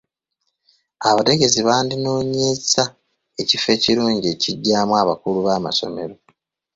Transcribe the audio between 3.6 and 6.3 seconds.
ekirungi ekigyamu abakulu b'amasomero.